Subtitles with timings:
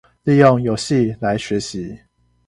[0.23, 1.99] 利用遊戲來學習